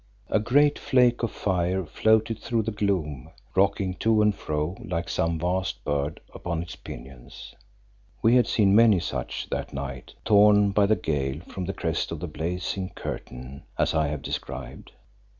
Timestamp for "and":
4.23-4.33